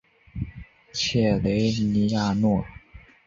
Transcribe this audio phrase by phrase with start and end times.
[0.91, 2.65] 切雷尼亚诺。